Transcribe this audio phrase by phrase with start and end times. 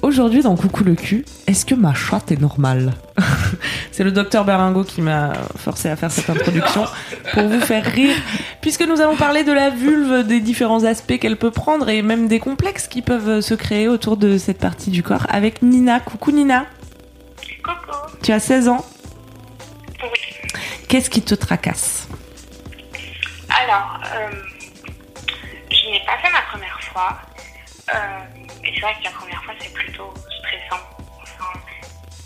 [0.00, 2.92] Aujourd'hui dans Coucou le cul, est-ce que ma chatte est normale
[3.92, 6.84] C'est le docteur Berlingot qui m'a forcé à faire cette introduction
[7.32, 8.14] pour vous faire rire,
[8.60, 12.28] puisque nous allons parler de la vulve, des différents aspects qu'elle peut prendre et même
[12.28, 15.98] des complexes qui peuvent se créer autour de cette partie du corps avec Nina.
[15.98, 16.66] Coucou Nina,
[17.64, 17.96] Coucou.
[18.22, 18.84] tu as 16 ans.
[20.00, 20.08] Oui.
[20.88, 22.06] Qu'est-ce qui te tracasse
[23.48, 24.30] Alors, euh,
[25.70, 27.18] je n'ai pas fait ma première fois.
[27.92, 30.82] Euh, et c'est vrai que la première fois, c'est plutôt stressant.
[31.22, 31.52] Enfin,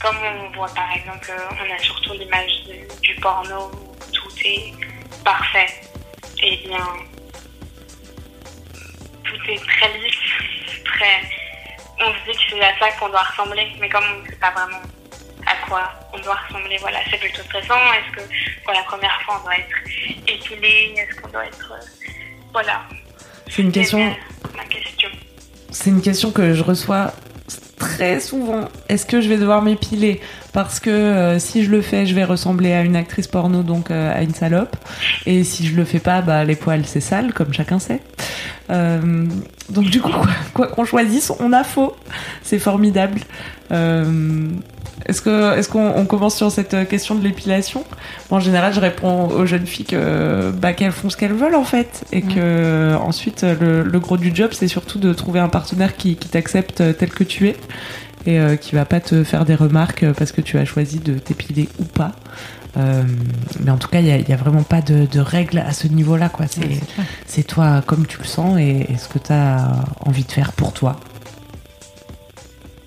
[0.01, 2.51] comme on voit par exemple, euh, on a surtout l'image
[3.01, 4.73] du porno où tout est
[5.25, 5.67] parfait.
[6.43, 6.87] Et bien,
[9.25, 11.21] tout est très lisse, très.
[12.01, 14.37] On se dit que c'est à ça qu'on doit ressembler, mais comme on ne sait
[14.37, 14.81] pas vraiment
[15.47, 17.79] à quoi on doit ressembler, voilà, c'est plutôt stressant.
[17.95, 19.77] Est-ce que pour la première fois, on doit être
[20.27, 20.95] épilé?
[20.97, 21.73] Est-ce qu'on doit être.
[21.73, 22.09] euh,
[22.53, 22.83] Voilà.
[23.49, 24.17] C'est une question.
[24.51, 25.09] C'est ma question.
[25.73, 27.13] C'est une question que je reçois
[27.79, 28.69] très souvent.
[28.89, 30.21] Est-ce que je vais devoir m'épiler
[30.53, 33.91] Parce que euh, si je le fais, je vais ressembler à une actrice porno, donc
[33.91, 34.77] euh, à une salope.
[35.27, 38.01] Et si je le fais pas, bah les poils c'est sale, comme chacun sait.
[38.71, 39.27] Euh,
[39.71, 41.97] donc du coup, quoi quoi qu'on choisisse, on a faux.
[42.43, 43.21] C'est formidable.
[45.01, 47.85] Euh, est-ce que est-ce qu'on on commence sur cette question de l'épilation?
[48.31, 51.65] En général, je réponds aux jeunes filles que bah, qu'elles font ce qu'elles veulent en
[51.65, 55.49] fait, et que euh, ensuite le, le gros du job, c'est surtout de trouver un
[55.49, 57.57] partenaire qui, qui t'accepte tel que tu es
[58.27, 61.15] et euh, qui va pas te faire des remarques parce que tu as choisi de
[61.15, 62.13] t'épiler ou pas.
[62.77, 63.03] Euh,
[63.61, 66.31] mais en tout cas, il y a, vraiment pas de, de règles à ce niveau-là,
[66.31, 66.47] quoi.
[66.47, 66.81] C'est
[67.27, 70.53] c'est toi comme tu le sens et, et ce que tu as envie de faire
[70.53, 70.97] pour toi.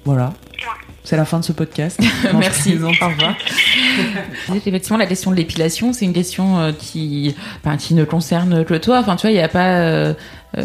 [0.05, 0.33] Voilà.
[1.05, 1.99] C'est la fin de ce podcast.
[2.33, 2.73] Merci.
[2.81, 3.35] Au revoir.
[4.55, 8.73] Effectivement, la question de l'épilation, c'est une question euh, qui, enfin, qui ne concerne que
[8.73, 8.99] toi.
[8.99, 10.13] Enfin, tu vois, il n'y a pas, euh,
[10.57, 10.63] euh,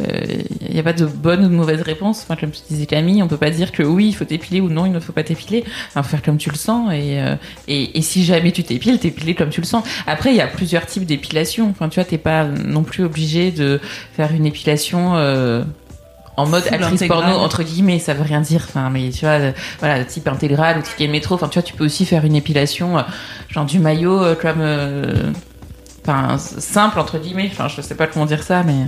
[0.68, 2.22] il y a pas de bonne ou de mauvaise réponse.
[2.22, 4.68] Enfin, comme tu disais Camille, on peut pas dire que oui, il faut t'épiler ou
[4.68, 5.64] non, il ne faut pas t'épiler.
[5.88, 7.36] Enfin, faut faire comme tu le sens et, euh,
[7.68, 9.84] et, et si jamais tu t'épiles, t'épiler comme tu le sens.
[10.06, 11.68] Après, il y a plusieurs types d'épilation.
[11.70, 13.80] Enfin, tu vois, t'es pas non plus obligé de
[14.14, 15.16] faire une épilation.
[15.16, 15.64] Euh,
[16.36, 17.24] en mode Full actrice intégrale.
[17.24, 20.78] porno entre guillemets ça veut rien dire enfin mais tu vois euh, voilà type intégral
[20.78, 23.02] ou ticket de métro enfin tu vois tu peux aussi faire une épilation euh,
[23.48, 24.62] genre du maillot euh, comme
[26.02, 28.86] enfin simple entre guillemets enfin je sais pas comment dire ça mais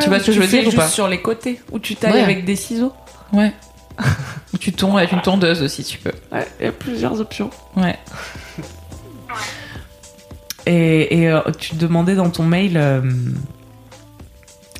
[0.00, 2.12] Tu vois ce que je veux dire ou pas sur les côtés où tu tailles
[2.14, 2.20] Ouais.
[2.22, 2.92] avec des ciseaux.
[3.32, 3.52] ouais
[4.52, 7.48] ou tu tonds avec une tondeuse aussi tu peux Ouais, il y a plusieurs options.
[7.76, 7.96] ouais
[10.66, 12.76] Et, et, tu demandais dans ton mail.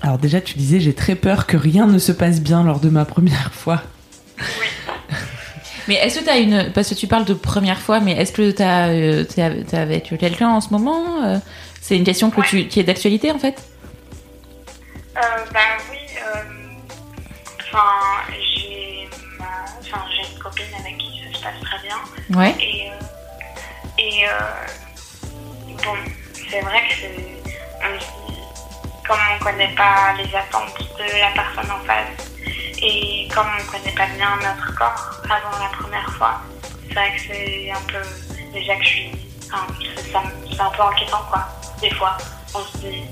[0.02, 2.88] Alors déjà, tu disais j'ai très peur que rien ne se passe bien lors de
[2.90, 3.82] ma première fois.
[5.88, 8.50] mais est-ce que t'as une parce que tu parles de première fois mais est-ce que
[8.50, 11.38] t'as euh, t'es t'es avec quelqu'un en ce moment euh,
[11.80, 13.62] c'est une question que tu qui est d'actualité en fait
[15.16, 15.20] Euh,
[15.52, 15.60] bah
[15.92, 16.42] oui, euh,
[17.60, 17.88] enfin,
[18.56, 19.44] j'ai ma,
[19.80, 22.40] enfin, j'ai une copine avec qui ça se passe très bien.
[22.40, 25.94] ouais Et, euh, et euh, bon,
[26.50, 27.52] c'est vrai que c'est,
[27.84, 28.13] on
[29.06, 32.34] comme on connaît pas les attentes de la personne en face
[32.82, 36.40] et comme on connaît pas bien notre corps avant la première fois,
[36.88, 37.98] c'est vrai que c'est un peu,
[38.52, 39.10] déjà que je suis,
[39.46, 41.46] enfin, c'est, un peu inquiétant quoi,
[41.80, 42.16] des fois.
[42.54, 43.02] On se dit,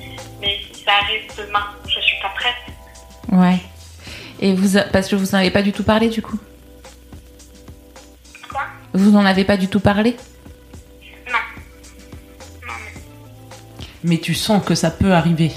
[0.40, 2.54] mais si ça arrive demain, je suis pas prête.
[3.32, 3.60] ouais
[4.42, 6.38] et vous parce que vous en avez pas du tout parlé du coup?
[8.50, 8.62] Quoi?
[8.92, 10.16] Vous n'en avez pas du tout parlé?
[11.28, 11.38] Non.
[12.66, 13.00] Non, mais
[14.02, 15.52] Mais tu sens que ça peut arriver.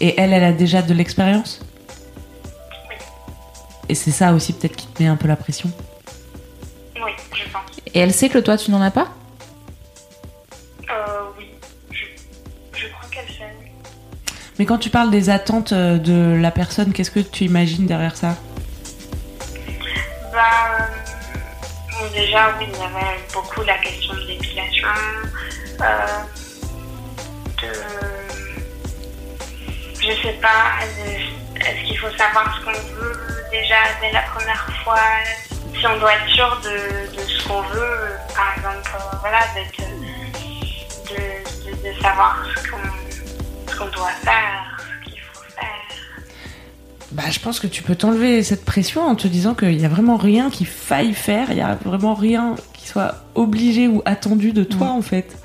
[0.00, 1.60] Et elle, elle a déjà de l'expérience?
[2.88, 2.96] Oui.
[3.88, 5.70] Et c'est ça aussi peut-être qui te met un peu la pression?
[6.96, 7.62] oui, je pense.
[7.86, 9.08] et elle sait que toi tu n'en as pas?
[10.90, 10.94] Euh,
[11.38, 11.50] oui.
[11.90, 12.04] Je,
[12.72, 13.52] je crois qu'elle sait.
[14.58, 18.16] Mais quand tu parles des attentes euh, de la personne, qu'est-ce que tu imagines derrière
[18.16, 18.36] ça?
[20.32, 20.40] Bah,
[20.80, 20.82] euh,
[21.92, 24.88] bon, déjà, oui, il y avait beaucoup la question de l'épilation,
[25.80, 26.06] euh,
[27.62, 27.68] de...
[30.06, 33.16] Je sais pas, de- est-ce qu'il faut savoir ce qu'on veut
[33.50, 34.98] déjà dès la première fois
[35.78, 37.98] Si on doit être sûr de, de ce qu'on veut,
[38.34, 39.90] par exemple, euh, voilà, d'être-
[41.10, 41.16] de,
[41.70, 42.68] de, de savoir ce
[43.78, 45.66] qu'on doit faire, ce qu'il faut faire.
[47.12, 49.88] Bah, je pense que tu peux t'enlever cette pression en te disant qu'il y a
[49.88, 54.52] vraiment rien qu'il faille faire, il y a vraiment rien qui soit obligé ou attendu
[54.52, 55.36] de toi en fait.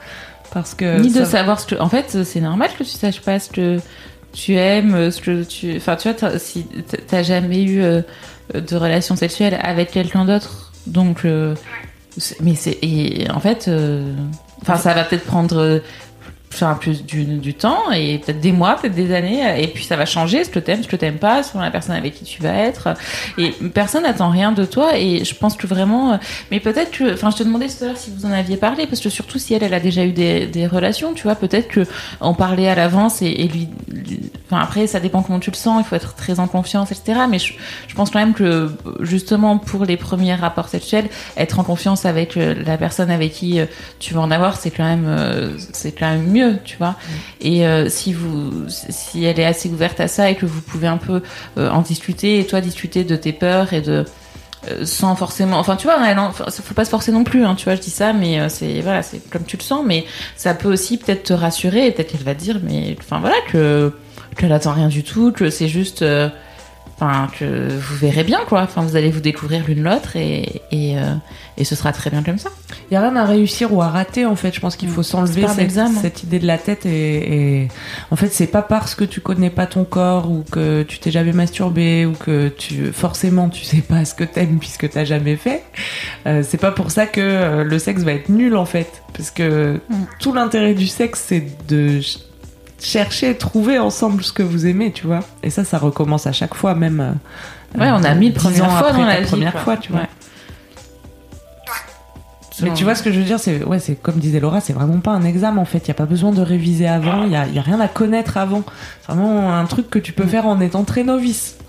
[0.52, 1.76] Parce que Ni de Euh, savoir ce que.
[1.80, 3.80] En fait, c'est normal que tu saches pas ce que
[4.34, 5.76] tu aimes, ce que tu.
[5.78, 6.66] Enfin, tu vois, t'as- si
[7.08, 8.02] t'as jamais eu euh,
[8.54, 11.26] de relation sexuelle avec quelqu'un d'autre, donc.
[11.26, 11.56] euh,
[12.42, 12.78] mais c'est.
[12.82, 13.68] Et en fait.
[13.68, 14.14] euh,
[14.62, 15.80] Enfin, ça va peut-être prendre.
[16.52, 19.96] Enfin, plus du, du temps et peut-être des mois, peut-être des années, et puis ça
[19.96, 22.42] va changer ce que t'aimes, ce que t'aimes pas, selon la personne avec qui tu
[22.42, 22.90] vas être.
[23.38, 26.20] Et personne n'attend rien de toi, et je pense que vraiment,
[26.50, 28.88] mais peut-être que, enfin, je te demandais tout à l'heure si vous en aviez parlé,
[28.88, 31.68] parce que surtout si elle, elle a déjà eu des, des relations, tu vois, peut-être
[31.68, 31.86] que
[32.20, 35.56] en parler à l'avance et, et lui, lui- enfin après, ça dépend comment tu le
[35.56, 37.22] sens, il faut être très en confiance, etc.
[37.30, 37.54] Mais je,
[37.88, 42.38] je pense quand même que justement pour les premiers rapports sexuels, être en confiance avec
[42.38, 43.66] euh, la personne avec qui euh,
[44.00, 46.96] tu vas en avoir, c'est quand même, euh, c'est quand même mieux, tu vois.
[47.42, 50.88] Et euh, si vous, si elle est assez ouverte à ça et que vous pouvez
[50.88, 51.22] un peu
[51.58, 54.06] euh, en discuter et toi discuter de tes peurs et de
[54.70, 57.64] euh, sans forcément enfin tu vois enfin, faut pas se forcer non plus hein, tu
[57.64, 60.06] vois je dis ça mais euh, c'est voilà c'est comme tu le sens mais
[60.36, 63.38] ça peut aussi peut-être te rassurer et peut-être qu'elle va te dire mais enfin voilà
[63.50, 63.94] que
[64.38, 66.30] qu'elle attend rien du tout que c'est juste euh,
[67.02, 70.98] enfin que vous verrez bien quoi enfin vous allez vous découvrir l'une l'autre et et,
[70.98, 71.14] euh,
[71.58, 72.50] et ce sera très bien comme ça
[72.90, 74.54] Il y a rien à réussir ou à rater en fait.
[74.54, 75.70] Je pense qu'il faut s'enlever pas un cette,
[76.02, 77.68] cette idée de la tête et, et
[78.12, 81.12] en fait c'est pas parce que tu connais pas ton corps ou que tu t'es
[81.12, 85.36] jamais masturbé ou que tu forcément tu sais pas ce que t'aimes puisque t'as jamais
[85.38, 85.64] fait.
[86.28, 89.80] euh, c'est pas pour ça que le sexe va être nul en fait parce que
[89.90, 89.96] Mm.
[90.20, 92.00] tout l'intérêt du sexe c'est de
[92.80, 96.32] ch- chercher trouver ensemble ce que vous aimez tu vois et ça ça recommence à
[96.32, 97.00] chaque fois même.
[97.00, 99.62] euh, ouais on a euh, mis dix première ans fois dans la vie première quoi.
[99.62, 100.02] fois tu vois.
[100.02, 100.08] Ouais.
[102.62, 104.74] Mais tu vois ce que je veux dire, c'est ouais, c'est comme disait Laura, c'est
[104.74, 105.78] vraiment pas un examen en fait.
[105.78, 107.24] Il y a pas besoin de réviser avant.
[107.24, 108.64] Il y a, y a rien à connaître avant.
[109.02, 111.56] C'est vraiment un truc que tu peux faire en étant très novice.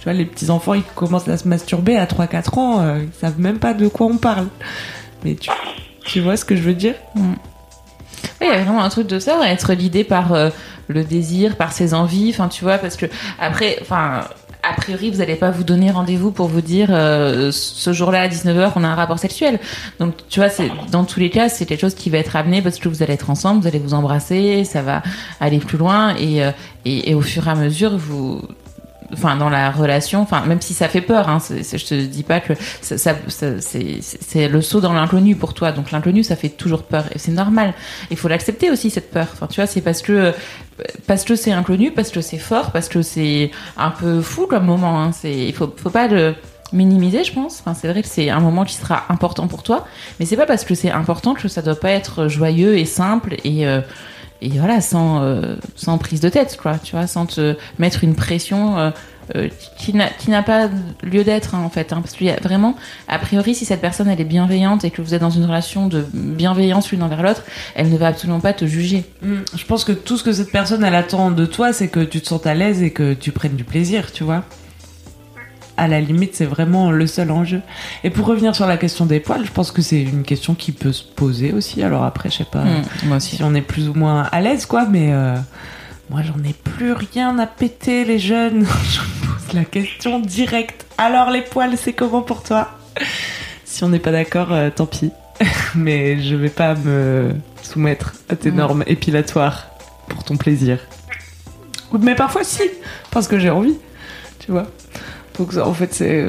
[0.00, 3.20] Tu vois, les petits enfants, ils commencent à se masturber à 3-4 ans, euh, ils
[3.20, 4.48] savent même pas de quoi on parle.
[5.24, 5.50] Mais tu,
[6.06, 6.94] tu vois ce que je veux dire?
[7.14, 7.22] Oui,
[8.46, 10.50] il y a vraiment un truc de ça, être guidé par euh,
[10.88, 12.30] le désir, par ses envies.
[12.30, 13.06] Enfin, tu vois, parce que
[13.38, 14.24] après, enfin,
[14.62, 18.28] a priori, vous n'allez pas vous donner rendez-vous pour vous dire euh, ce jour-là à
[18.28, 19.58] 19h, on a un rapport sexuel.
[19.98, 22.62] Donc, tu vois, c'est dans tous les cas, c'est quelque chose qui va être amené
[22.62, 25.02] parce que vous allez être ensemble, vous allez vous embrasser, ça va
[25.40, 26.50] aller plus loin et, euh,
[26.84, 28.42] et, et au fur et à mesure, vous
[29.12, 32.22] enfin dans la relation enfin même si ça fait peur hein, c'est- je te dis
[32.22, 35.72] pas que ça, ça- ça- c'est le saut dans l'inconnu pour toi.
[35.72, 37.74] Donc l'inconnu ça fait toujours peur et c'est normal.
[38.10, 39.26] Il faut l'accepter aussi cette peur.
[39.32, 40.32] Enfin tu vois c'est parce que
[41.06, 44.64] parce que c'est inconnu parce que c'est fort parce que c'est un peu fou comme
[44.64, 45.12] moment hein.
[45.12, 46.34] c'est il faut faut pas le
[46.72, 47.60] minimiser je pense.
[47.60, 49.86] Enfin c'est vrai que c'est un moment qui sera important pour toi
[50.18, 53.34] mais c'est pas parce que c'est important que ça doit pas être joyeux et simple
[53.44, 53.80] et euh,
[54.42, 58.14] et voilà sans euh, sans prise de tête quoi tu vois sans te mettre une
[58.14, 58.90] pression euh,
[59.36, 59.48] euh,
[59.78, 60.68] qui n'a pas
[61.02, 62.74] lieu d'être hein, en fait hein, parce a vraiment
[63.06, 65.86] a priori si cette personne elle est bienveillante et que vous êtes dans une relation
[65.86, 67.44] de bienveillance l'une envers l'autre
[67.74, 70.50] elle ne va absolument pas te juger Mm, Je pense que tout ce que cette
[70.50, 73.32] personne elle attend de toi, c'est que tu te sentes à l'aise et que tu
[73.32, 74.44] prennes du plaisir, tu vois.
[75.82, 77.62] À la limite, c'est vraiment le seul enjeu.
[78.04, 80.72] Et pour revenir sur la question des poils, je pense que c'est une question qui
[80.72, 81.82] peut se poser aussi.
[81.82, 84.40] Alors après, je sais pas Mm, moi aussi si on est plus ou moins à
[84.42, 85.36] l'aise, quoi, mais euh,
[86.10, 88.66] moi j'en ai plus rien à péter, les jeunes.
[88.90, 90.84] je pose la question directe.
[90.98, 92.72] Alors les poils, c'est comment pour toi?
[93.64, 95.12] Si on n'est pas d'accord, euh, tant pis.
[95.74, 97.30] mais je vais pas me
[97.62, 98.56] soumettre à tes Mm.
[98.56, 99.68] normes épilatoires
[100.08, 100.78] pour ton plaisir.
[101.98, 102.64] Mais parfois si,
[103.10, 103.78] parce que j'ai envie,
[104.44, 104.66] tu vois.
[105.38, 106.26] Donc en fait c'est,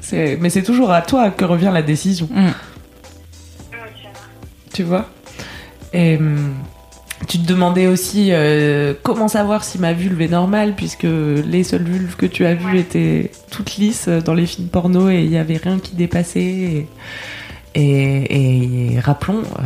[0.00, 2.50] c'est, mais c'est toujours à toi que revient la décision Mm.
[4.72, 5.08] Tu vois?
[5.92, 6.52] Et hum,
[7.28, 11.84] tu te demandais aussi euh, comment savoir si ma vulve est normale, puisque les seules
[11.84, 15.38] vulves que tu as vues étaient toutes lisses dans les films porno et il n'y
[15.38, 16.40] avait rien qui dépassait.
[16.40, 16.88] Et,
[17.76, 19.62] et- et rappelons, euh,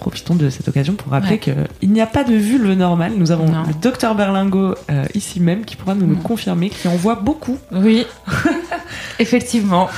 [0.00, 1.54] profitons de cette occasion pour rappeler Ouais.
[1.80, 3.12] qu'il n'y a pas de vulve normale.
[3.16, 3.62] Nous avons Non.
[3.68, 6.22] le docteur Berlingo euh, ici même qui pourra nous le Mm.
[6.22, 7.58] confirmer, qui en voit beaucoup.
[7.72, 8.04] oui
[9.18, 9.88] effectivement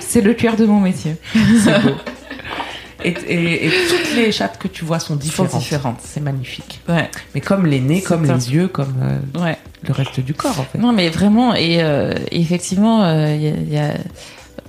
[0.00, 1.90] c'est le cœur de mon métier C'est beau.
[3.04, 5.58] Et, et- et toutes les chattes que tu vois sont différentes.
[5.58, 5.98] différentes.
[6.04, 6.80] C'est magnifique.
[6.88, 8.36] ouais Mais comme les nez, comme top.
[8.36, 10.78] les yeux, comme euh, ouais le reste du corps, en fait.
[10.78, 13.94] Non, mais vraiment, et euh, effectivement, il y a, il y a-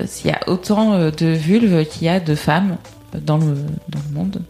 [0.07, 2.77] s'il y a autant de vulves qu'il y a de femmes
[3.21, 3.55] dans le,
[3.89, 4.41] dans le monde.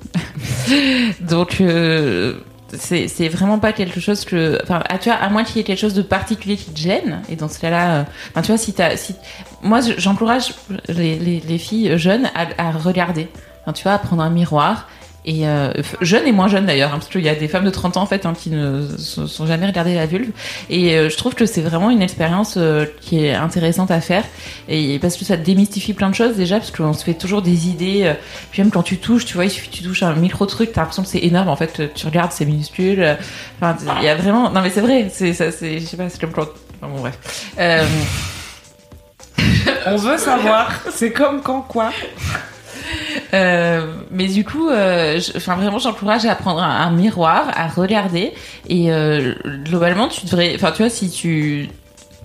[1.22, 2.36] Donc, euh,
[2.75, 4.60] c'est vraiment pas quelque chose que.
[4.63, 6.79] Enfin, à, tu vois, à moins qu'il y ait quelque chose de particulier qui te
[6.79, 7.22] gêne.
[7.29, 8.05] Et dans ce cas-là,
[8.36, 8.96] euh, tu vois, si t'as.
[8.98, 9.15] Si,
[9.62, 10.53] moi, je- j'encourage
[10.88, 13.27] les, les, les filles jeunes à, à regarder.
[13.62, 14.89] Enfin, tu vois, à prendre un miroir.
[15.25, 17.70] Et euh, jeunes et moins jeunes d'ailleurs, hein, parce qu'il y a des femmes de
[17.70, 20.32] 30 ans en fait hein, qui ne sont jamais regardées la vulve.
[20.70, 24.24] Et euh, je trouve que c'est vraiment une expérience euh, qui est intéressante à faire.
[24.68, 27.68] Et parce que ça démystifie plein de choses déjà, parce qu'on se fait toujours des
[27.68, 28.01] idées.
[28.03, 28.13] euh,
[28.51, 30.72] puis même quand tu touches, tu vois, il suffit que tu touches un micro truc,
[30.74, 31.48] t'as l'impression que c'est énorme.
[31.50, 33.18] En fait, tu regardes, c'est minuscule.
[33.62, 34.50] Enfin, il y a vraiment.
[34.51, 35.08] Non mais c'est vrai.
[35.12, 35.51] C'est ça.
[35.51, 35.80] C'est.
[35.80, 36.10] Je sais pas.
[36.10, 36.48] C'est comme quand.
[36.82, 37.18] Enfin, bon bref.
[37.60, 37.86] Euh,
[39.86, 40.72] On veut savoir.
[40.92, 41.92] C'est comme quand quoi
[43.34, 48.34] Euh, mais du coup, euh, vraiment, j'encourage à prendre un, un miroir, à regarder.
[48.70, 49.34] Et euh,
[49.66, 51.70] globalement, tu devrais, enfin tu vois, si tu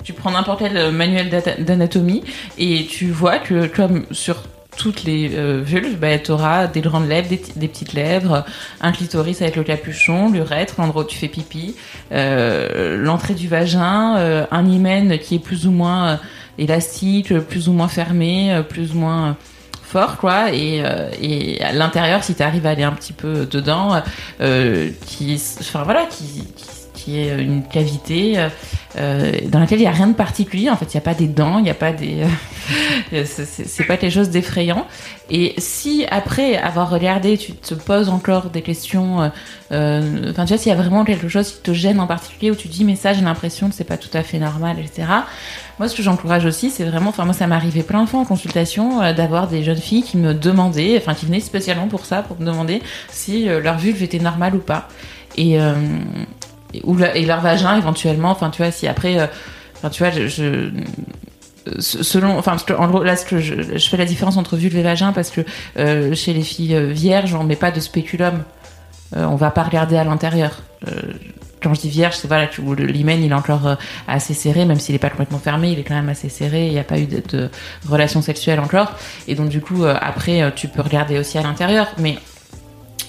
[0.04, 2.22] tu prends n'importe quel manuel d'anatomie
[2.56, 4.36] et tu vois que comme sur
[4.76, 8.44] toutes les euh, vulves, bah, tu auras des grandes lèvres, des, des petites lèvres,
[8.80, 11.74] un clitoris avec le capuchon, l'urètre, l'endroit où tu fais pipi,
[12.12, 16.20] l'entrée du vagin, un hymen qui est plus ou moins
[16.58, 19.36] élastique, plus ou moins fermé, plus ou moins
[19.88, 23.46] fort quoi et, euh, et à l'intérieur si tu arrives à aller un petit peu
[23.46, 24.02] dedans
[24.40, 28.48] euh, qui enfin voilà qui, qui qui est une cavité euh,
[28.96, 30.70] euh, dans laquelle il y a rien de particulier.
[30.70, 32.24] En fait il y a pas des dents il y a pas des
[33.12, 34.86] euh, c'est- pas quelque chose d'effrayant.
[35.30, 39.28] Et si après avoir regardé tu te poses encore des questions euh,
[39.72, 42.50] euh, enfin tu vois s'il y a vraiment quelque chose qui te gêne en particulier
[42.50, 45.06] où tu dis mais ça j'ai l'impression que c'est pas tout à fait normal etc
[45.78, 48.24] moi, ce que j'encourage aussi, c'est vraiment, enfin moi, ça arrivé plein de fois en
[48.24, 52.22] consultation euh, d'avoir des jeunes filles qui me demandaient, enfin qui venaient spécialement pour ça,
[52.22, 54.88] pour me demander si euh, leur vulve était normale ou pas,
[55.36, 55.74] et euh,
[56.74, 58.30] et- ou et leur vagin éventuellement.
[58.30, 59.26] Enfin, tu vois, si après, euh,
[59.76, 60.70] enfin tu vois, je,
[61.80, 64.76] selon, enfin parce que en gros là, ce que je, fais la différence entre vulve
[64.76, 65.42] et vagin parce que
[65.78, 68.42] euh, chez les filles euh, vierges, on met pas de spéculum,
[69.16, 70.60] Euh, on va pas regarder à l'intérieur.
[71.62, 74.94] Quand je dis vierge, c'est voilà, le l'hymen il est encore assez serré, même s'il
[74.94, 76.66] est pas complètement fermé, il est quand même assez serré.
[76.66, 77.48] Il n'y a pas eu de, de
[77.88, 78.92] relation sexuelle encore,
[79.26, 82.18] et donc du coup après tu peux regarder aussi à l'intérieur, mais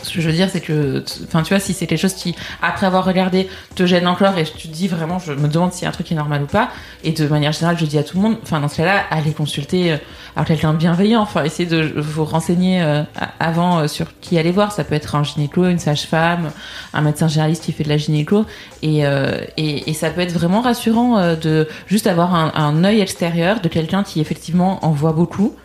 [0.02, 2.36] ce que je veux dire, c'est que, enfin, tu vois, si c'est quelque chose qui,
[2.62, 5.86] après avoir regardé, te gêne encore et tu te dis vraiment, je me demande si
[5.86, 6.70] un truc est normal ou pas,
[7.04, 9.32] et de manière générale, je dis à tout le monde, enfin, dans ce cas-là, allez
[9.32, 9.98] consulter, euh,
[10.36, 13.04] alors quelqu'un de bienveillant, enfin, essayez de vous renseigner euh,
[13.40, 14.72] avant euh, sur qui aller voir.
[14.72, 16.52] Ça peut être un gynéco, une sage-femme,
[16.94, 18.46] un médecin généraliste qui fait de la gynéco,
[18.82, 22.84] et, euh, et, et ça peut être vraiment rassurant euh, de juste avoir un, un
[22.84, 25.56] œil extérieur de quelqu'un qui effectivement en voit beaucoup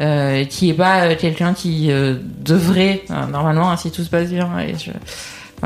[0.00, 4.30] euh, qui est pas euh, quelqu'un qui euh, devrait normalement hein, si tout se passe
[4.30, 4.48] bien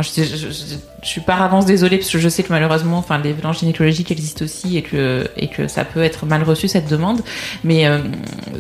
[0.03, 4.11] je suis par avance désolée parce que je sais que malheureusement, enfin, les violences gynécologiques
[4.11, 7.21] existent aussi et que et que ça peut être mal reçu cette demande.
[7.63, 7.87] Mais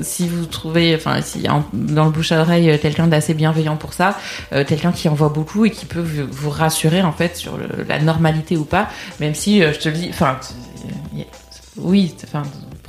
[0.01, 4.17] si vous trouvez, enfin, en- dans le bouche à oreille quelqu'un d'assez bienveillant pour ça,
[4.53, 8.57] quelqu'un qui en voit beaucoup et qui peut vous, rassurer en fait sur la normalité
[8.57, 8.89] ou pas,
[9.19, 10.39] même si je te le dis, enfin,
[11.77, 12.45] oui, enfin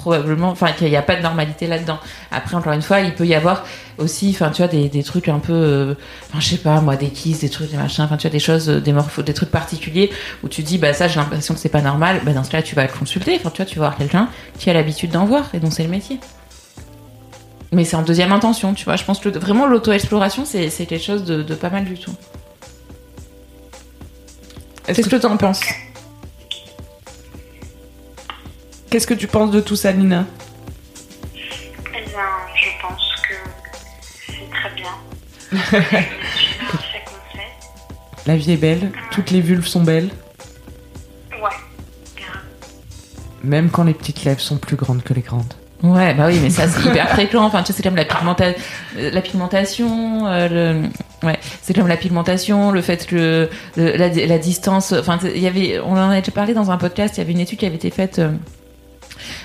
[0.05, 1.97] probablement, enfin qu'il n'y a pas de normalité là-dedans.
[2.29, 3.65] Après, encore une fois, il peut y avoir
[3.97, 5.95] aussi, enfin tu vois, des, des trucs un peu, euh,
[6.29, 8.39] enfin je sais pas moi, des kisses, des trucs, des machins, enfin tu vois des
[8.39, 10.11] choses, euh, des morphos, des trucs particuliers
[10.43, 12.21] où tu dis bah ça j'ai l'impression que c'est pas normal.
[12.23, 13.35] Bah dans ce cas, tu vas le consulter.
[13.37, 15.83] Enfin tu vois, tu vas voir quelqu'un qui a l'habitude d'en voir et dont c'est
[15.83, 16.19] le métier.
[17.71, 18.97] Mais c'est en deuxième intention, tu vois.
[18.97, 22.13] Je pense que vraiment l'auto-exploration c'est quelque chose de, pas mal du tout.
[24.87, 25.61] Est-ce que, que t'en penses?
[28.95, 30.23] Qu'est-ce que tu penses de tout ça, Nina
[31.35, 31.39] Eh
[31.91, 32.21] bien,
[32.55, 33.33] je pense que
[34.25, 34.91] c'est très bien.
[36.31, 36.55] je suis.
[38.25, 40.09] La vie est belle, toutes les vulves sont belles,
[41.33, 41.49] Ouais,
[43.43, 45.53] même quand les petites lèvres sont plus grandes que les grandes.
[45.83, 47.43] Ouais, bah oui, mais ça c'est hyper fréquent.
[47.43, 48.55] Enfin, tu sais, c'est comme la, pigmenta-
[48.97, 50.47] euh, la pigmentation, euh,
[50.81, 51.27] le...
[51.27, 54.93] ouais, c'est comme la pigmentation, le fait que le- la, la distance.
[54.93, 57.15] Enfin, il y avait, on en a déjà parlé dans un podcast.
[57.17, 58.21] Il y avait une étude qui avait été faite.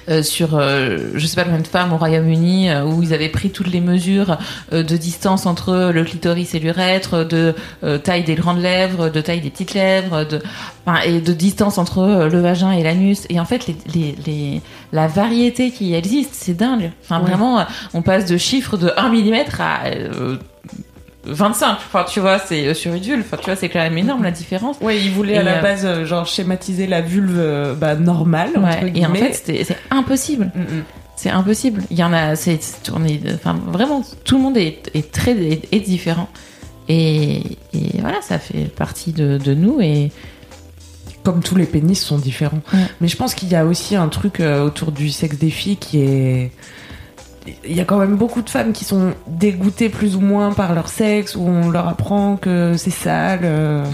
[0.09, 3.29] Euh, sur, euh, je sais pas combien de femmes au Royaume-Uni, euh, où ils avaient
[3.29, 4.39] pris toutes les mesures
[4.73, 7.55] euh, de distance entre le clitoris et l'urètre, de
[8.03, 10.41] taille des grandes lèvres, de taille des petites lèvres, de,
[10.87, 13.27] enfin, et de distance entre le vagin et l'anus.
[13.29, 14.61] Et en fait, les, les, les,
[14.93, 16.91] la variété qui existe, c'est dingue.
[17.03, 17.27] Enfin, Ouais.
[17.29, 17.65] vraiment,
[17.95, 19.81] on passe de chiffres de 1 mm à
[21.25, 21.73] 25.
[21.73, 23.25] Enfin, tu vois, c'est euh, sur une vulve.
[23.27, 24.79] Enfin, tu vois, c'est quand même énorme la différence.
[24.81, 28.97] Ouais, ils voulaient à la euh, base euh, genre schématiser la vulve bah, normale entre
[28.97, 30.51] et en fait, c'est impossible.
[30.55, 30.85] Mm, mm.
[31.17, 31.83] C'est impossible.
[31.91, 33.21] Il y en a, c'est tourné.
[33.35, 36.29] Enfin, vraiment, tout le monde est, est très est, est différent.
[36.89, 37.43] Et,
[37.75, 39.81] et voilà, ça fait partie de, de nous.
[39.83, 40.11] Et
[41.23, 42.63] comme tous les pénis sont différents.
[42.73, 42.81] Ouais.
[43.03, 46.01] Mais je pense qu'il y a aussi un truc autour du sexe des filles qui
[46.01, 46.53] est
[47.65, 50.75] il y a quand même beaucoup de femmes qui sont dégoûtées plus ou moins par
[50.75, 53.85] leur sexe, où on leur apprend que c'est sale.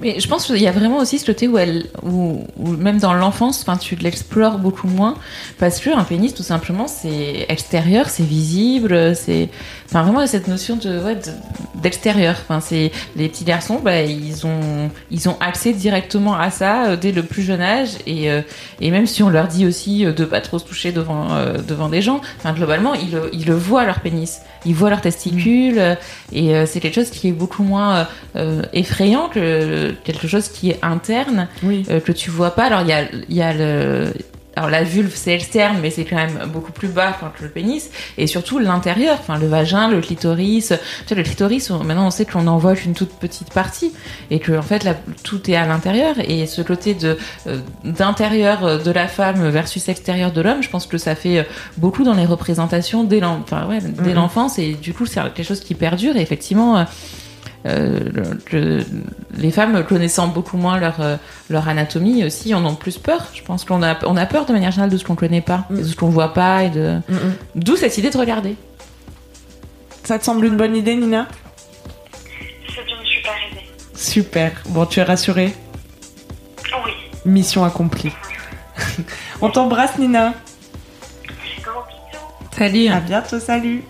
[0.00, 2.98] Mais je pense qu'il y a vraiment aussi ce côté où elle, où, où même
[2.98, 5.16] dans l'enfance, enfin, tu l'explores beaucoup moins
[5.58, 9.48] parce que un pénis, tout simplement, c'est extérieur, c'est visible, c'est,
[9.86, 12.36] enfin, vraiment cette notion de, ouais, de- d'extérieur.
[12.40, 16.96] Enfin, c'est les petits garçons, bah, ils ont, ils ont accès directement à ça euh,
[16.96, 18.42] dès le plus jeune âge et euh,
[18.80, 21.58] et même si on leur dit aussi euh, de pas trop se toucher devant euh,
[21.66, 25.00] devant des gens, enfin, globalement, ils le, ils le voient leur pénis, ils voient leurs
[25.00, 25.94] testicules euh,
[26.32, 28.06] et euh, c'est quelque chose qui est beaucoup moins
[28.72, 31.84] effrayant que quelque chose qui est interne Oui.
[31.90, 32.64] euh, que tu vois pas.
[32.64, 34.12] Alors il y a, y a le
[34.56, 37.90] alors la vulve c'est externe mais c'est quand même beaucoup plus bas que le pénis
[38.16, 40.72] et surtout l'intérieur, enfin le vagin, le clitoris.
[41.06, 43.92] Tu vois le clitoris on- maintenant on sait qu'on en voit qu'une toute petite partie
[44.32, 47.16] et que en fait là, tout est à l'intérieur et ce côté de
[47.46, 51.42] euh, d'intérieur de la femme versus extérieur de l'homme, je pense que ça fait euh,
[51.76, 53.78] beaucoup dans les représentations dès l'en- enfin, ouais,
[54.12, 56.84] l'enfance et du coup c'est quelque chose qui perdure et effectivement euh,
[57.64, 58.84] le- le-
[59.36, 61.16] les femmes connaissant beaucoup moins leur, euh,
[61.50, 63.26] leur anatomie aussi en ont plus peur.
[63.34, 65.64] Je pense qu'on a, on a peur de manière générale de ce qu'on connaît pas,
[65.70, 65.78] Mm.
[65.78, 67.00] de ce qu'on voit pas et de.
[67.08, 67.34] Mm, mm.
[67.56, 68.54] D'où cette idée de regarder.
[70.04, 71.26] Ça te semble une bonne idée, Nina?
[72.68, 73.66] C'est une super idée.
[73.94, 74.52] Super.
[74.68, 75.54] Bon, tu es rassurée?
[76.84, 76.92] Oui.
[77.26, 78.12] Mission accomplie.
[79.42, 80.32] On t'embrasse, Nina.
[81.62, 82.56] Gros bisous.
[82.56, 82.88] Salut.
[82.88, 83.82] À bientôt, salut.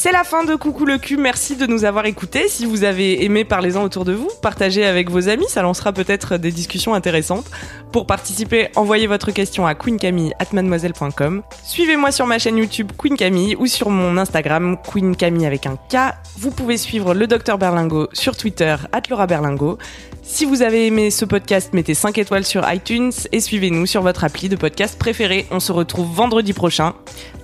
[0.00, 2.46] C'est la fin de Coucou le cul, merci de nous avoir écoutés.
[2.46, 6.36] Si vous avez aimé, parlez-en autour de vous, partagez avec vos amis, ça lancera peut-être
[6.36, 7.46] des discussions intéressantes.
[7.92, 11.42] Pour participer, envoyez votre question à queencamille@mademoiselle.com.
[11.64, 15.76] Suivez-moi sur ma chaîne YouTube Queen Camille ou sur mon Instagram Queen Camille avec un
[15.76, 16.14] K.
[16.36, 18.76] Vous pouvez suivre le docteur Berlingo sur Twitter
[19.08, 19.78] Laura Berlingo.
[20.22, 24.24] Si vous avez aimé ce podcast, mettez 5 étoiles sur iTunes et suivez-nous sur votre
[24.24, 25.46] appli de podcast préféré.
[25.50, 26.94] On se retrouve vendredi prochain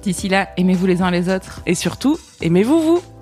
[0.03, 1.63] D'ici là, aimez-vous les uns les autres.
[1.65, 3.14] et surtout, aimez-vous vous